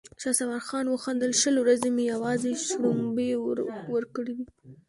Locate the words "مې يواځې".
1.95-2.51